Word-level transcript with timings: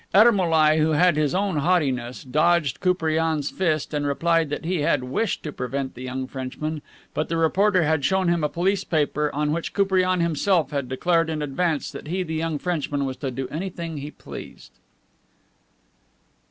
Ermolai, 0.15 0.79
who 0.79 0.93
had 0.93 1.15
his 1.15 1.35
own 1.35 1.57
haughtiness, 1.57 2.23
dodged 2.23 2.79
Koupriane's 2.79 3.51
fist 3.51 3.93
and 3.93 4.07
replied 4.07 4.49
that 4.49 4.65
he 4.65 4.79
had 4.81 5.03
wished 5.03 5.43
to 5.43 5.51
prevent 5.51 5.93
the 5.93 6.01
young 6.01 6.25
Frenchman, 6.25 6.81
but 7.13 7.29
the 7.29 7.37
reporter 7.37 7.83
had 7.83 8.03
shown 8.03 8.27
him 8.27 8.43
a 8.43 8.49
police 8.49 8.83
paper 8.83 9.29
on 9.31 9.51
which 9.51 9.75
Koupriane 9.75 10.19
himself 10.21 10.71
had 10.71 10.89
declared 10.89 11.29
in 11.29 11.43
advance 11.43 11.91
that 11.91 12.05
the 12.05 12.17
young 12.23 12.57
Frenchman 12.57 13.05
was 13.05 13.17
to 13.17 13.29
do 13.29 13.47
anything 13.49 13.97
he 13.99 14.09
pleased. 14.09 14.71